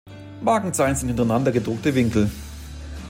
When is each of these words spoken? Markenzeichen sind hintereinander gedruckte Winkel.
Markenzeichen 0.41 0.95
sind 0.95 1.09
hintereinander 1.09 1.51
gedruckte 1.51 1.93
Winkel. 1.93 2.27